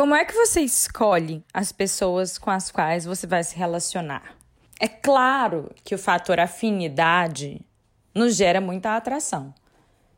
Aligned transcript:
Como 0.00 0.14
é 0.14 0.24
que 0.24 0.32
você 0.32 0.62
escolhe 0.62 1.44
as 1.52 1.72
pessoas 1.72 2.38
com 2.38 2.50
as 2.50 2.70
quais 2.70 3.04
você 3.04 3.26
vai 3.26 3.44
se 3.44 3.54
relacionar? 3.54 4.34
É 4.80 4.88
claro 4.88 5.70
que 5.84 5.94
o 5.94 5.98
fator 5.98 6.40
afinidade 6.40 7.60
nos 8.14 8.34
gera 8.34 8.62
muita 8.62 8.96
atração. 8.96 9.52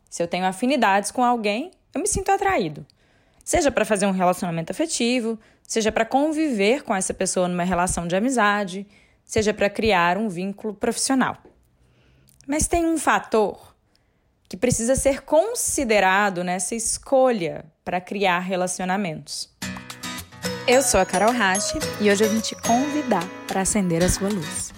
Se 0.09 0.23
eu 0.23 0.29
tenho 0.29 0.47
afinidades 0.47 1.11
com 1.11 1.25
alguém, 1.25 1.73
eu 1.93 2.01
me 2.01 2.07
sinto 2.07 2.31
atraído. 2.31 2.87
Seja 3.45 3.73
para 3.73 3.85
fazer 3.85 4.07
um 4.07 4.13
relacionamento 4.13 4.71
afetivo, 4.71 5.37
seja 5.65 5.91
para 5.91 6.05
conviver 6.05 6.85
com 6.85 6.95
essa 6.95 7.13
pessoa 7.13 7.49
numa 7.49 7.65
relação 7.65 8.07
de 8.07 8.15
amizade, 8.15 8.87
seja 9.25 9.53
para 9.53 9.69
criar 9.69 10.17
um 10.17 10.29
vínculo 10.29 10.75
profissional. 10.75 11.39
Mas 12.47 12.69
tem 12.69 12.87
um 12.87 12.99
fator 12.99 13.75
que 14.49 14.57
precisa 14.57 14.95
ser 14.95 15.23
considerado 15.23 16.45
nessa 16.45 16.77
escolha 16.77 17.65
para 17.85 18.01
criar 18.01 18.39
relacionamentos. 18.39 19.52
Eu 20.67 20.81
sou 20.81 21.01
a 21.01 21.05
Carol 21.05 21.33
Rache 21.33 21.77
e 22.01 22.09
hoje 22.09 22.23
eu 22.23 22.31
vim 22.31 22.39
te 22.39 22.55
convidar 22.55 23.27
para 23.49 23.63
acender 23.63 24.01
a 24.01 24.09
sua 24.09 24.29
luz. 24.29 24.73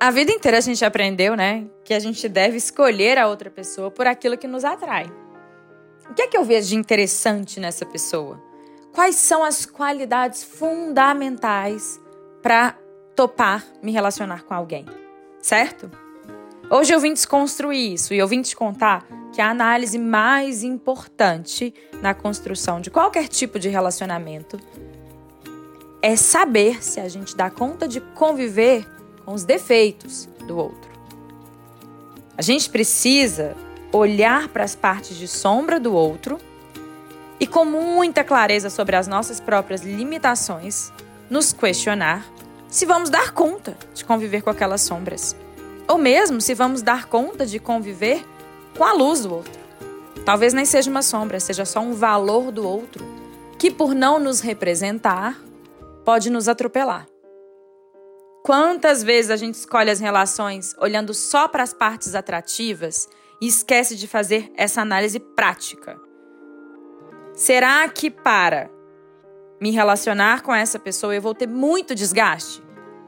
A 0.00 0.10
vida 0.10 0.32
inteira 0.32 0.56
a 0.56 0.60
gente 0.62 0.82
aprendeu, 0.82 1.36
né, 1.36 1.66
que 1.84 1.92
a 1.92 1.98
gente 1.98 2.26
deve 2.26 2.56
escolher 2.56 3.18
a 3.18 3.28
outra 3.28 3.50
pessoa 3.50 3.90
por 3.90 4.06
aquilo 4.06 4.38
que 4.38 4.46
nos 4.46 4.64
atrai. 4.64 5.12
O 6.08 6.14
que 6.14 6.22
é 6.22 6.26
que 6.26 6.38
eu 6.38 6.44
vejo 6.44 6.68
de 6.68 6.76
interessante 6.76 7.60
nessa 7.60 7.84
pessoa? 7.84 8.42
Quais 8.94 9.16
são 9.16 9.44
as 9.44 9.66
qualidades 9.66 10.42
fundamentais 10.42 12.00
para 12.42 12.74
topar 13.14 13.62
me 13.82 13.92
relacionar 13.92 14.44
com 14.44 14.54
alguém? 14.54 14.86
Certo? 15.42 16.07
Hoje 16.70 16.92
eu 16.92 17.00
vim 17.00 17.14
desconstruir 17.14 17.94
isso 17.94 18.12
e 18.12 18.18
eu 18.18 18.28
vim 18.28 18.42
te 18.42 18.54
contar 18.54 19.06
que 19.32 19.40
a 19.40 19.48
análise 19.48 19.98
mais 19.98 20.62
importante 20.62 21.72
na 22.02 22.12
construção 22.12 22.78
de 22.78 22.90
qualquer 22.90 23.26
tipo 23.26 23.58
de 23.58 23.70
relacionamento 23.70 24.60
é 26.02 26.14
saber 26.14 26.84
se 26.84 27.00
a 27.00 27.08
gente 27.08 27.34
dá 27.34 27.48
conta 27.48 27.88
de 27.88 28.02
conviver 28.02 28.86
com 29.24 29.32
os 29.32 29.44
defeitos 29.44 30.28
do 30.46 30.58
outro. 30.58 30.90
A 32.36 32.42
gente 32.42 32.68
precisa 32.68 33.56
olhar 33.90 34.48
para 34.48 34.62
as 34.62 34.76
partes 34.76 35.16
de 35.16 35.26
sombra 35.26 35.80
do 35.80 35.94
outro 35.94 36.36
e, 37.40 37.46
com 37.46 37.64
muita 37.64 38.22
clareza 38.22 38.68
sobre 38.68 38.94
as 38.94 39.08
nossas 39.08 39.40
próprias 39.40 39.80
limitações, 39.80 40.92
nos 41.30 41.50
questionar 41.50 42.26
se 42.68 42.84
vamos 42.84 43.08
dar 43.08 43.32
conta 43.32 43.74
de 43.94 44.04
conviver 44.04 44.42
com 44.42 44.50
aquelas 44.50 44.82
sombras 44.82 45.34
ou 45.88 45.96
mesmo 45.96 46.40
se 46.40 46.54
vamos 46.54 46.82
dar 46.82 47.06
conta 47.06 47.46
de 47.46 47.58
conviver 47.58 48.24
com 48.76 48.84
a 48.84 48.92
luz 48.92 49.22
do 49.22 49.34
outro. 49.34 49.58
Talvez 50.24 50.52
nem 50.52 50.66
seja 50.66 50.90
uma 50.90 51.02
sombra, 51.02 51.40
seja 51.40 51.64
só 51.64 51.80
um 51.80 51.94
valor 51.94 52.52
do 52.52 52.66
outro, 52.66 53.04
que 53.58 53.70
por 53.70 53.94
não 53.94 54.18
nos 54.18 54.40
representar, 54.40 55.40
pode 56.04 56.28
nos 56.28 56.48
atropelar. 56.48 57.06
Quantas 58.44 59.02
vezes 59.02 59.30
a 59.30 59.36
gente 59.36 59.54
escolhe 59.54 59.90
as 59.90 60.00
relações 60.00 60.74
olhando 60.78 61.12
só 61.12 61.48
para 61.48 61.62
as 61.62 61.72
partes 61.72 62.14
atrativas 62.14 63.08
e 63.40 63.46
esquece 63.46 63.96
de 63.96 64.06
fazer 64.06 64.52
essa 64.56 64.80
análise 64.80 65.18
prática? 65.18 65.98
Será 67.34 67.88
que 67.88 68.10
para 68.10 68.70
me 69.60 69.70
relacionar 69.70 70.42
com 70.42 70.54
essa 70.54 70.78
pessoa 70.78 71.14
eu 71.14 71.22
vou 71.22 71.34
ter 71.34 71.48
muito 71.48 71.94
desgaste? 71.94 72.62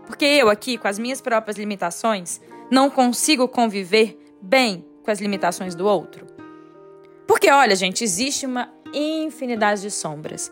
Porque 0.06 0.25
eu 0.25 0.48
aqui, 0.48 0.77
com 0.77 0.89
as 0.89 0.98
minhas 0.98 1.20
próprias 1.20 1.56
limitações, 1.56 2.41
não 2.70 2.88
consigo 2.88 3.48
conviver 3.48 4.18
bem 4.40 4.84
com 5.02 5.10
as 5.10 5.20
limitações 5.20 5.74
do 5.74 5.86
outro? 5.86 6.26
Porque, 7.26 7.50
olha, 7.50 7.74
gente, 7.74 8.04
existe 8.04 8.46
uma 8.46 8.72
infinidade 8.92 9.82
de 9.82 9.90
sombras. 9.90 10.50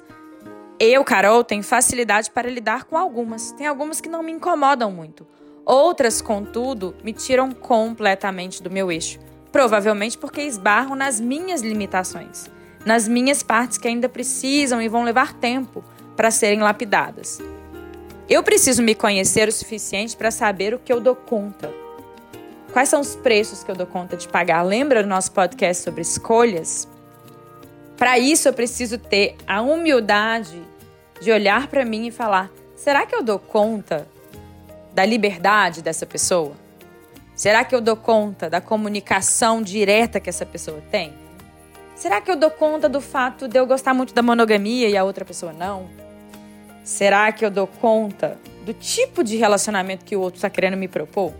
Eu, 0.80 1.02
Carol, 1.04 1.42
tenho 1.42 1.62
facilidade 1.62 2.30
para 2.30 2.48
lidar 2.48 2.84
com 2.84 2.96
algumas. 2.96 3.52
Tem 3.52 3.66
algumas 3.66 4.00
que 4.00 4.08
não 4.08 4.22
me 4.22 4.32
incomodam 4.32 4.90
muito. 4.90 5.26
Outras, 5.64 6.22
contudo, 6.22 6.94
me 7.02 7.12
tiram 7.12 7.50
completamente 7.50 8.62
do 8.62 8.70
meu 8.70 8.90
eixo. 8.90 9.18
Provavelmente 9.50 10.16
porque 10.16 10.42
esbarram 10.42 10.94
nas 10.94 11.20
minhas 11.20 11.62
limitações, 11.62 12.50
nas 12.84 13.08
minhas 13.08 13.42
partes 13.42 13.78
que 13.78 13.88
ainda 13.88 14.08
precisam 14.08 14.80
e 14.80 14.88
vão 14.88 15.02
levar 15.02 15.34
tempo 15.34 15.82
para 16.16 16.30
serem 16.30 16.60
lapidadas. 16.60 17.40
Eu 18.28 18.42
preciso 18.42 18.82
me 18.82 18.94
conhecer 18.94 19.48
o 19.48 19.52
suficiente 19.52 20.16
para 20.16 20.30
saber 20.30 20.74
o 20.74 20.78
que 20.78 20.92
eu 20.92 21.00
dou 21.00 21.16
conta, 21.16 21.72
Quais 22.72 22.88
são 22.88 23.00
os 23.00 23.16
preços 23.16 23.64
que 23.64 23.70
eu 23.70 23.74
dou 23.74 23.86
conta 23.86 24.16
de 24.16 24.28
pagar? 24.28 24.62
Lembra 24.62 25.02
do 25.02 25.08
nosso 25.08 25.32
podcast 25.32 25.82
sobre 25.82 26.02
escolhas? 26.02 26.86
Para 27.96 28.18
isso 28.18 28.46
eu 28.48 28.52
preciso 28.52 28.98
ter 28.98 29.36
a 29.46 29.62
humildade 29.62 30.62
de 31.20 31.32
olhar 31.32 31.66
para 31.68 31.84
mim 31.84 32.06
e 32.06 32.10
falar: 32.10 32.50
será 32.76 33.06
que 33.06 33.14
eu 33.14 33.22
dou 33.22 33.38
conta 33.38 34.06
da 34.92 35.04
liberdade 35.04 35.82
dessa 35.82 36.04
pessoa? 36.04 36.52
Será 37.34 37.64
que 37.64 37.74
eu 37.74 37.80
dou 37.80 37.96
conta 37.96 38.50
da 38.50 38.60
comunicação 38.60 39.62
direta 39.62 40.20
que 40.20 40.28
essa 40.28 40.44
pessoa 40.44 40.82
tem? 40.90 41.14
Será 41.96 42.20
que 42.20 42.30
eu 42.30 42.36
dou 42.36 42.50
conta 42.50 42.88
do 42.88 43.00
fato 43.00 43.48
de 43.48 43.58
eu 43.58 43.66
gostar 43.66 43.94
muito 43.94 44.12
da 44.12 44.22
monogamia 44.22 44.88
e 44.88 44.96
a 44.96 45.04
outra 45.04 45.24
pessoa 45.24 45.52
não? 45.52 45.88
Será 46.84 47.32
que 47.32 47.44
eu 47.44 47.50
dou 47.50 47.66
conta 47.66 48.38
do 48.64 48.74
tipo 48.74 49.24
de 49.24 49.36
relacionamento 49.36 50.04
que 50.04 50.14
o 50.14 50.20
outro 50.20 50.38
está 50.38 50.50
querendo 50.50 50.76
me 50.76 50.86
propor? 50.86 51.32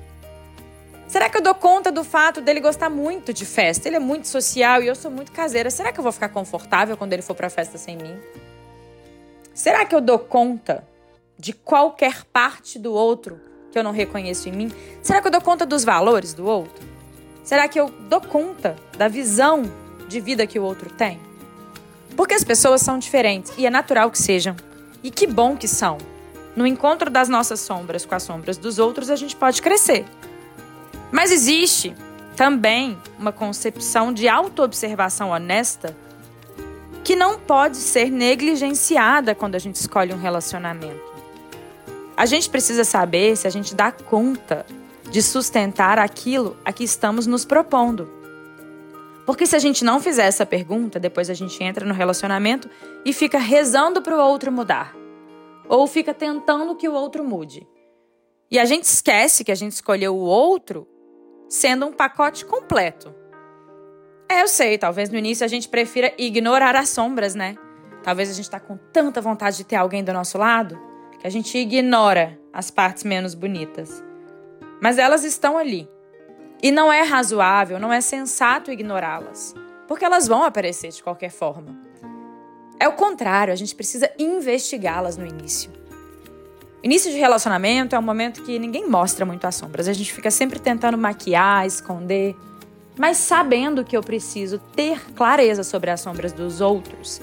Será 1.08 1.30
que 1.30 1.38
eu 1.38 1.40
dou 1.40 1.54
conta 1.54 1.90
do 1.90 2.04
fato 2.04 2.42
dele 2.42 2.60
gostar 2.60 2.90
muito 2.90 3.32
de 3.32 3.46
festa? 3.46 3.88
Ele 3.88 3.96
é 3.96 3.98
muito 3.98 4.28
social 4.28 4.82
e 4.82 4.88
eu 4.88 4.94
sou 4.94 5.10
muito 5.10 5.32
caseira. 5.32 5.70
Será 5.70 5.90
que 5.90 5.98
eu 5.98 6.02
vou 6.02 6.12
ficar 6.12 6.28
confortável 6.28 6.98
quando 6.98 7.14
ele 7.14 7.22
for 7.22 7.34
para 7.34 7.48
festa 7.48 7.78
sem 7.78 7.96
mim? 7.96 8.14
Será 9.54 9.86
que 9.86 9.94
eu 9.94 10.02
dou 10.02 10.18
conta 10.18 10.86
de 11.38 11.54
qualquer 11.54 12.24
parte 12.26 12.78
do 12.78 12.92
outro 12.92 13.40
que 13.72 13.78
eu 13.78 13.82
não 13.82 13.90
reconheço 13.90 14.50
em 14.50 14.52
mim? 14.52 14.72
Será 15.02 15.22
que 15.22 15.26
eu 15.28 15.32
dou 15.32 15.40
conta 15.40 15.64
dos 15.64 15.82
valores 15.82 16.34
do 16.34 16.44
outro? 16.44 16.86
Será 17.42 17.66
que 17.66 17.80
eu 17.80 17.88
dou 17.88 18.20
conta 18.20 18.76
da 18.98 19.08
visão 19.08 19.62
de 20.08 20.20
vida 20.20 20.46
que 20.46 20.58
o 20.58 20.62
outro 20.62 20.90
tem? 20.90 21.18
Porque 22.14 22.34
as 22.34 22.44
pessoas 22.44 22.82
são 22.82 22.98
diferentes 22.98 23.54
e 23.56 23.64
é 23.64 23.70
natural 23.70 24.10
que 24.10 24.18
sejam. 24.18 24.54
E 25.02 25.10
que 25.10 25.26
bom 25.26 25.56
que 25.56 25.66
são. 25.66 25.96
No 26.54 26.66
encontro 26.66 27.08
das 27.08 27.30
nossas 27.30 27.60
sombras 27.60 28.04
com 28.04 28.14
as 28.14 28.24
sombras 28.24 28.58
dos 28.58 28.78
outros, 28.78 29.08
a 29.08 29.16
gente 29.16 29.34
pode 29.34 29.62
crescer. 29.62 30.04
Mas 31.10 31.32
existe 31.32 31.94
também 32.36 32.98
uma 33.18 33.32
concepção 33.32 34.12
de 34.12 34.28
autoobservação 34.28 35.30
honesta 35.30 35.96
que 37.02 37.16
não 37.16 37.38
pode 37.38 37.78
ser 37.78 38.10
negligenciada 38.10 39.34
quando 39.34 39.54
a 39.54 39.58
gente 39.58 39.76
escolhe 39.76 40.12
um 40.12 40.18
relacionamento. 40.18 41.08
A 42.16 42.26
gente 42.26 42.50
precisa 42.50 42.84
saber 42.84 43.36
se 43.36 43.46
a 43.46 43.50
gente 43.50 43.74
dá 43.74 43.90
conta 43.90 44.66
de 45.10 45.22
sustentar 45.22 45.98
aquilo 45.98 46.56
a 46.64 46.72
que 46.72 46.84
estamos 46.84 47.26
nos 47.26 47.44
propondo. 47.44 48.10
Porque 49.24 49.46
se 49.46 49.56
a 49.56 49.58
gente 49.58 49.84
não 49.84 50.00
fizer 50.00 50.26
essa 50.26 50.44
pergunta, 50.44 51.00
depois 51.00 51.30
a 51.30 51.34
gente 51.34 51.62
entra 51.62 51.86
no 51.86 51.94
relacionamento 51.94 52.68
e 53.04 53.12
fica 53.12 53.38
rezando 53.38 54.02
para 54.02 54.16
o 54.16 54.20
outro 54.20 54.52
mudar. 54.52 54.94
Ou 55.68 55.86
fica 55.86 56.12
tentando 56.12 56.74
que 56.74 56.88
o 56.88 56.92
outro 56.92 57.24
mude. 57.24 57.66
E 58.50 58.58
a 58.58 58.64
gente 58.64 58.84
esquece 58.84 59.44
que 59.44 59.52
a 59.52 59.54
gente 59.54 59.72
escolheu 59.72 60.14
o 60.14 60.20
outro 60.20 60.86
sendo 61.48 61.86
um 61.86 61.92
pacote 61.92 62.44
completo. 62.44 63.14
É, 64.28 64.42
eu 64.42 64.48
sei, 64.48 64.76
talvez 64.76 65.08
no 65.08 65.16
início 65.16 65.44
a 65.44 65.48
gente 65.48 65.68
prefira 65.68 66.12
ignorar 66.18 66.76
as 66.76 66.90
sombras, 66.90 67.34
né? 67.34 67.56
Talvez 68.02 68.30
a 68.30 68.34
gente 68.34 68.50
tá 68.50 68.60
com 68.60 68.76
tanta 68.92 69.20
vontade 69.20 69.56
de 69.56 69.64
ter 69.64 69.76
alguém 69.76 70.04
do 70.04 70.12
nosso 70.12 70.36
lado 70.36 70.78
que 71.18 71.26
a 71.26 71.30
gente 71.30 71.56
ignora 71.56 72.38
as 72.52 72.70
partes 72.70 73.04
menos 73.04 73.34
bonitas. 73.34 74.04
Mas 74.80 74.98
elas 74.98 75.24
estão 75.24 75.58
ali. 75.58 75.88
E 76.62 76.70
não 76.70 76.92
é 76.92 77.02
razoável, 77.02 77.78
não 77.78 77.92
é 77.92 78.00
sensato 78.00 78.70
ignorá-las, 78.70 79.54
porque 79.86 80.04
elas 80.04 80.26
vão 80.26 80.42
aparecer 80.42 80.90
de 80.90 81.02
qualquer 81.02 81.30
forma. 81.30 81.76
É 82.80 82.86
o 82.86 82.92
contrário, 82.92 83.52
a 83.52 83.56
gente 83.56 83.74
precisa 83.74 84.10
investigá-las 84.18 85.16
no 85.16 85.26
início. 85.26 85.70
Início 86.82 87.10
de 87.10 87.18
relacionamento 87.18 87.96
é 87.96 87.98
um 87.98 88.02
momento 88.02 88.42
que 88.42 88.56
ninguém 88.56 88.88
mostra 88.88 89.26
muito 89.26 89.44
as 89.44 89.56
sombras. 89.56 89.88
A 89.88 89.92
gente 89.92 90.12
fica 90.12 90.30
sempre 90.30 90.60
tentando 90.60 90.96
maquiar, 90.96 91.66
esconder, 91.66 92.36
mas 92.96 93.16
sabendo 93.16 93.84
que 93.84 93.96
eu 93.96 94.02
preciso 94.02 94.58
ter 94.76 95.00
clareza 95.14 95.64
sobre 95.64 95.90
as 95.90 96.00
sombras 96.00 96.32
dos 96.32 96.60
outros 96.60 97.20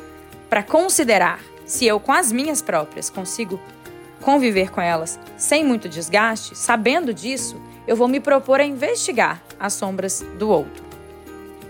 para 0.49 0.61
considerar 0.61 1.39
se 1.65 1.85
eu 1.85 1.99
com 2.01 2.11
as 2.11 2.33
minhas 2.33 2.61
próprias 2.61 3.09
consigo 3.09 3.59
conviver 4.21 4.71
com 4.71 4.81
elas 4.81 5.17
sem 5.37 5.63
muito 5.63 5.87
desgaste, 5.87 6.55
sabendo 6.55 7.13
disso, 7.13 7.59
eu 7.87 7.95
vou 7.95 8.09
me 8.09 8.19
propor 8.19 8.59
a 8.59 8.65
investigar 8.65 9.41
as 9.57 9.73
sombras 9.73 10.23
do 10.37 10.49
outro. 10.49 10.83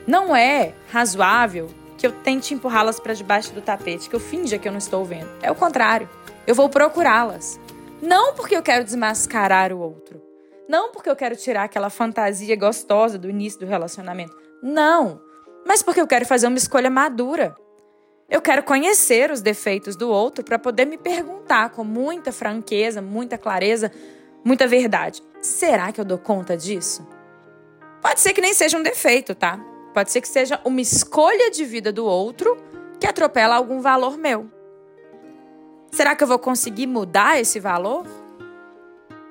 Não 0.07 0.35
é 0.35 0.73
razoável 0.91 1.69
que 1.97 2.05
eu 2.05 2.11
tente 2.11 2.53
empurrá-las 2.53 2.99
para 2.99 3.13
debaixo 3.13 3.53
do 3.53 3.61
tapete, 3.61 4.09
que 4.09 4.15
eu 4.15 4.19
finja 4.19 4.57
que 4.57 4.67
eu 4.67 4.71
não 4.71 4.79
estou 4.79 5.05
vendo. 5.05 5.29
É 5.41 5.51
o 5.51 5.55
contrário. 5.55 6.09
Eu 6.45 6.53
vou 6.53 6.69
procurá-las. 6.69 7.59
Não 8.01 8.33
porque 8.33 8.55
eu 8.55 8.61
quero 8.61 8.83
desmascarar 8.83 9.71
o 9.71 9.79
outro. 9.79 10.21
Não 10.67 10.91
porque 10.91 11.09
eu 11.09 11.15
quero 11.15 11.35
tirar 11.35 11.63
aquela 11.63 11.89
fantasia 11.89 12.55
gostosa 12.55 13.17
do 13.17 13.29
início 13.29 13.59
do 13.59 13.65
relacionamento. 13.65 14.35
Não. 14.61 15.21
mas 15.67 15.81
porque 15.81 16.01
eu 16.01 16.07
quero 16.07 16.25
fazer 16.25 16.47
uma 16.47 16.57
escolha 16.57 16.89
madura. 16.89 17.55
Eu 18.29 18.41
quero 18.41 18.63
conhecer 18.63 19.29
os 19.31 19.41
defeitos 19.41 19.95
do 19.95 20.09
outro 20.09 20.43
para 20.43 20.57
poder 20.57 20.85
me 20.85 20.97
perguntar 20.97 21.69
com 21.69 21.83
muita 21.83 22.31
franqueza, 22.31 23.01
muita 23.01 23.37
clareza, 23.37 23.91
muita 24.43 24.67
verdade: 24.67 25.21
será 25.41 25.91
que 25.91 26.01
eu 26.01 26.05
dou 26.05 26.17
conta 26.17 26.57
disso? 26.57 27.07
Pode 28.01 28.19
ser 28.19 28.33
que 28.33 28.41
nem 28.41 28.53
seja 28.53 28.77
um 28.77 28.83
defeito, 28.83 29.35
tá? 29.35 29.59
Pode 29.93 30.11
ser 30.11 30.21
que 30.21 30.27
seja 30.27 30.59
uma 30.63 30.81
escolha 30.81 31.49
de 31.51 31.63
vida 31.63 31.91
do 31.91 32.05
outro 32.05 32.57
que 32.99 33.07
atropela 33.07 33.55
algum 33.55 33.79
valor 33.79 34.17
meu. 34.17 34.49
Será 35.91 36.15
que 36.15 36.23
eu 36.23 36.27
vou 36.27 36.39
conseguir 36.39 36.87
mudar 36.87 37.39
esse 37.39 37.59
valor? 37.59 38.05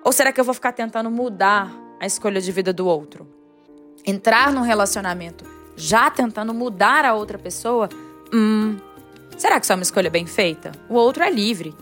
Ou 0.05 0.13
será 0.13 0.33
que 0.33 0.41
eu 0.41 0.45
vou 0.45 0.55
ficar 0.55 0.73
tentando 0.73 1.11
mudar 1.11 1.71
a 2.01 2.07
escolha 2.07 2.41
de 2.41 2.53
vida 2.53 2.73
do 2.73 2.87
outro? 2.87 3.27
Entrar 4.07 4.53
num 4.53 4.63
relacionamento 4.63 5.45
já 5.77 6.11
tentando 6.11 6.55
mudar 6.55 7.05
a 7.05 7.15
outra 7.15 7.39
pessoa? 7.39 7.89
Hum, 8.33 8.77
será 9.37 9.59
que 9.59 9.67
isso 9.67 9.73
é 9.73 9.77
uma 9.77 9.83
escolha 9.83 10.11
bem 10.11 10.27
feita? 10.27 10.73
O 10.89 10.95
outro 10.95 11.23
é 11.23 11.31
livre 11.31 11.75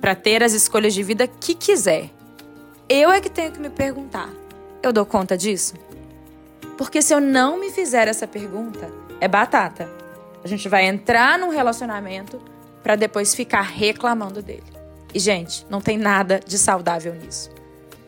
para 0.00 0.14
ter 0.14 0.42
as 0.42 0.52
escolhas 0.52 0.94
de 0.94 1.02
vida 1.02 1.26
que 1.26 1.54
quiser. 1.54 2.10
Eu 2.88 3.10
é 3.10 3.20
que 3.20 3.30
tenho 3.30 3.52
que 3.52 3.58
me 3.58 3.70
perguntar: 3.70 4.30
eu 4.82 4.92
dou 4.92 5.06
conta 5.06 5.36
disso? 5.36 5.74
Porque 6.76 7.00
se 7.00 7.14
eu 7.14 7.20
não 7.20 7.58
me 7.58 7.70
fizer 7.70 8.06
essa 8.06 8.26
pergunta, 8.26 8.90
é 9.20 9.26
batata. 9.26 9.90
A 10.44 10.48
gente 10.48 10.68
vai 10.68 10.86
entrar 10.86 11.38
num 11.38 11.48
relacionamento 11.48 12.40
para 12.86 12.94
depois 12.94 13.34
ficar 13.34 13.62
reclamando 13.62 14.40
dele. 14.40 14.62
E, 15.12 15.18
gente, 15.18 15.66
não 15.68 15.80
tem 15.80 15.98
nada 15.98 16.38
de 16.46 16.56
saudável 16.56 17.12
nisso. 17.16 17.50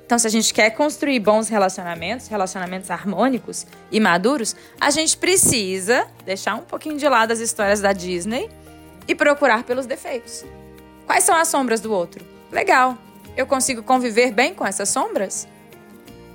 Então, 0.06 0.16
se 0.16 0.24
a 0.28 0.30
gente 0.30 0.54
quer 0.54 0.70
construir 0.70 1.18
bons 1.18 1.48
relacionamentos, 1.48 2.28
relacionamentos 2.28 2.88
harmônicos 2.88 3.66
e 3.90 3.98
maduros, 3.98 4.54
a 4.80 4.88
gente 4.90 5.16
precisa 5.16 6.06
deixar 6.24 6.54
um 6.54 6.62
pouquinho 6.62 6.96
de 6.96 7.08
lado 7.08 7.32
as 7.32 7.40
histórias 7.40 7.80
da 7.80 7.92
Disney 7.92 8.48
e 9.08 9.16
procurar 9.16 9.64
pelos 9.64 9.84
defeitos. 9.84 10.44
Quais 11.06 11.24
são 11.24 11.34
as 11.34 11.48
sombras 11.48 11.80
do 11.80 11.92
outro? 11.92 12.24
Legal. 12.52 12.96
Eu 13.36 13.48
consigo 13.48 13.82
conviver 13.82 14.30
bem 14.30 14.54
com 14.54 14.64
essas 14.64 14.88
sombras? 14.90 15.48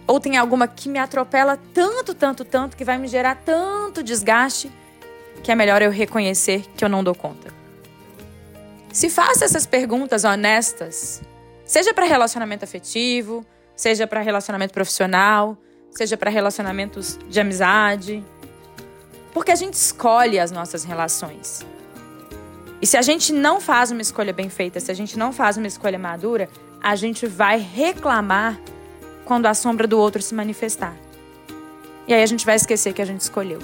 Ou 0.05 0.19
tem 0.19 0.35
alguma 0.35 0.67
que 0.67 0.89
me 0.89 0.99
atropela 0.99 1.57
tanto, 1.73 2.13
tanto, 2.13 2.43
tanto, 2.43 2.75
que 2.75 2.83
vai 2.83 2.97
me 2.97 3.07
gerar 3.07 3.35
tanto 3.35 4.03
desgaste, 4.03 4.69
que 5.41 5.49
é 5.49 5.55
melhor 5.55 5.81
eu 5.81 5.91
reconhecer 5.91 6.65
que 6.75 6.83
eu 6.83 6.89
não 6.89 7.01
dou 7.01 7.15
conta? 7.15 7.62
Se 8.93 9.09
faça 9.09 9.43
essas 9.43 9.65
perguntas 9.65 10.23
honestas, 10.23 11.19
seja 11.65 11.95
para 11.95 12.05
relacionamento 12.05 12.63
afetivo, 12.63 13.43
seja 13.75 14.05
para 14.05 14.21
relacionamento 14.21 14.71
profissional, 14.71 15.57
seja 15.89 16.15
para 16.15 16.29
relacionamentos 16.29 17.17
de 17.27 17.39
amizade. 17.39 18.23
Porque 19.33 19.51
a 19.51 19.55
gente 19.55 19.73
escolhe 19.73 20.39
as 20.39 20.51
nossas 20.51 20.83
relações. 20.83 21.65
E 22.79 22.85
se 22.85 22.95
a 22.95 23.01
gente 23.01 23.33
não 23.33 23.59
faz 23.59 23.89
uma 23.89 24.01
escolha 24.01 24.31
bem 24.31 24.47
feita, 24.47 24.79
se 24.79 24.91
a 24.91 24.93
gente 24.93 25.17
não 25.17 25.33
faz 25.33 25.57
uma 25.57 25.65
escolha 25.65 25.97
madura, 25.97 26.47
a 26.79 26.95
gente 26.95 27.25
vai 27.25 27.57
reclamar 27.57 28.59
quando 29.25 29.47
a 29.47 29.55
sombra 29.55 29.87
do 29.87 29.97
outro 29.97 30.21
se 30.21 30.35
manifestar. 30.35 30.95
E 32.07 32.13
aí 32.13 32.21
a 32.21 32.27
gente 32.27 32.45
vai 32.45 32.57
esquecer 32.57 32.93
que 32.93 33.01
a 33.01 33.05
gente 33.05 33.21
escolheu. 33.21 33.59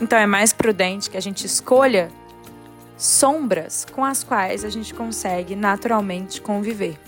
Então 0.00 0.18
é 0.18 0.26
mais 0.26 0.52
prudente 0.52 1.08
que 1.08 1.16
a 1.16 1.22
gente 1.22 1.46
escolha 1.46 2.10
sombras 2.96 3.86
com 3.92 4.04
as 4.04 4.24
quais 4.24 4.64
a 4.64 4.68
gente 4.68 4.94
consegue 4.94 5.54
naturalmente 5.54 6.40
conviver. 6.40 6.98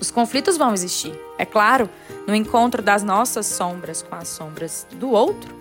Os 0.00 0.10
conflitos 0.10 0.56
vão 0.56 0.72
existir, 0.72 1.18
é 1.36 1.44
claro, 1.44 1.90
no 2.26 2.34
encontro 2.34 2.80
das 2.80 3.02
nossas 3.02 3.46
sombras 3.46 4.00
com 4.00 4.14
as 4.14 4.28
sombras 4.28 4.86
do 4.92 5.10
outro, 5.10 5.56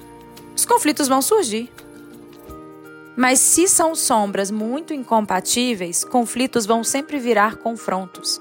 os 0.56 0.66
conflitos 0.66 1.08
vão 1.08 1.22
surgir. 1.22 1.72
Mas 3.16 3.40
se 3.40 3.68
são 3.68 3.96
sombras 3.96 4.52
muito 4.52 4.94
incompatíveis, 4.94 6.04
conflitos 6.04 6.68
vão 6.68 6.84
sempre 6.84 7.18
virar 7.18 7.56
confrontos. 7.56 8.40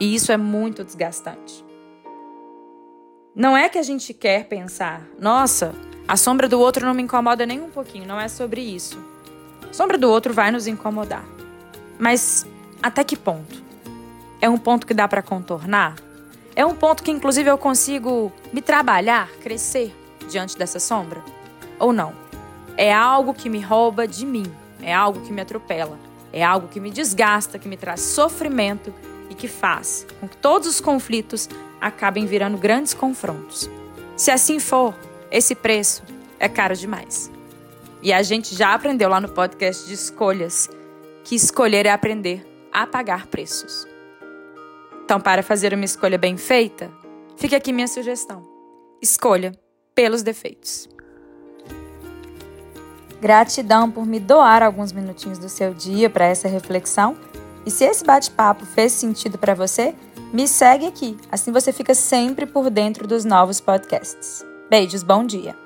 E 0.00 0.14
isso 0.14 0.32
é 0.32 0.36
muito 0.36 0.82
desgastante. 0.82 1.64
Não 3.34 3.56
é 3.56 3.68
que 3.68 3.78
a 3.78 3.82
gente 3.82 4.12
quer 4.12 4.48
pensar, 4.48 5.06
nossa, 5.18 5.74
a 6.08 6.16
sombra 6.16 6.48
do 6.48 6.58
outro 6.58 6.84
não 6.84 6.94
me 6.94 7.02
incomoda 7.02 7.46
nem 7.46 7.60
um 7.60 7.70
pouquinho, 7.70 8.06
não 8.06 8.18
é 8.18 8.28
sobre 8.28 8.60
isso. 8.60 8.98
Sombra 9.76 9.98
do 9.98 10.08
outro 10.08 10.32
vai 10.32 10.50
nos 10.50 10.66
incomodar. 10.66 11.22
Mas 11.98 12.46
até 12.82 13.04
que 13.04 13.14
ponto? 13.14 13.62
É 14.40 14.48
um 14.48 14.56
ponto 14.56 14.86
que 14.86 14.94
dá 14.94 15.06
para 15.06 15.20
contornar? 15.20 15.96
É 16.54 16.64
um 16.64 16.74
ponto 16.74 17.02
que 17.02 17.10
inclusive 17.10 17.50
eu 17.50 17.58
consigo 17.58 18.32
me 18.54 18.62
trabalhar, 18.62 19.28
crescer 19.42 19.94
diante 20.30 20.56
dessa 20.56 20.80
sombra? 20.80 21.22
Ou 21.78 21.92
não? 21.92 22.14
É 22.74 22.90
algo 22.90 23.34
que 23.34 23.50
me 23.50 23.60
rouba 23.60 24.08
de 24.08 24.24
mim, 24.24 24.50
é 24.80 24.94
algo 24.94 25.20
que 25.20 25.30
me 25.30 25.42
atropela, 25.42 25.98
é 26.32 26.42
algo 26.42 26.68
que 26.68 26.80
me 26.80 26.90
desgasta, 26.90 27.58
que 27.58 27.68
me 27.68 27.76
traz 27.76 28.00
sofrimento 28.00 28.94
e 29.28 29.34
que 29.34 29.46
faz 29.46 30.06
com 30.18 30.26
que 30.26 30.38
todos 30.38 30.66
os 30.66 30.80
conflitos 30.80 31.50
acabem 31.78 32.24
virando 32.24 32.56
grandes 32.56 32.94
confrontos. 32.94 33.68
Se 34.16 34.30
assim 34.30 34.58
for, 34.58 34.94
esse 35.30 35.54
preço 35.54 36.02
é 36.40 36.48
caro 36.48 36.74
demais. 36.74 37.35
E 38.06 38.12
a 38.12 38.22
gente 38.22 38.54
já 38.54 38.72
aprendeu 38.72 39.08
lá 39.08 39.20
no 39.20 39.28
podcast 39.28 39.84
de 39.84 39.94
escolhas 39.94 40.70
que 41.24 41.34
escolher 41.34 41.86
é 41.86 41.90
aprender 41.90 42.46
a 42.72 42.86
pagar 42.86 43.26
preços. 43.26 43.84
Então, 45.04 45.20
para 45.20 45.42
fazer 45.42 45.74
uma 45.74 45.84
escolha 45.84 46.16
bem 46.16 46.36
feita, 46.36 46.88
fica 47.36 47.56
aqui 47.56 47.72
minha 47.72 47.88
sugestão: 47.88 48.46
escolha 49.02 49.50
pelos 49.92 50.22
defeitos. 50.22 50.88
Gratidão 53.20 53.90
por 53.90 54.06
me 54.06 54.20
doar 54.20 54.62
alguns 54.62 54.92
minutinhos 54.92 55.38
do 55.38 55.48
seu 55.48 55.74
dia 55.74 56.08
para 56.08 56.26
essa 56.26 56.46
reflexão. 56.46 57.16
E 57.66 57.72
se 57.72 57.84
esse 57.84 58.04
bate-papo 58.04 58.64
fez 58.66 58.92
sentido 58.92 59.36
para 59.36 59.52
você, 59.52 59.96
me 60.32 60.46
segue 60.46 60.86
aqui, 60.86 61.16
assim 61.28 61.50
você 61.50 61.72
fica 61.72 61.92
sempre 61.92 62.46
por 62.46 62.70
dentro 62.70 63.04
dos 63.04 63.24
novos 63.24 63.60
podcasts. 63.60 64.46
Beijos, 64.70 65.02
bom 65.02 65.26
dia! 65.26 65.65